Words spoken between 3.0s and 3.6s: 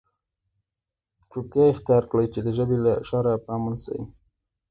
شره په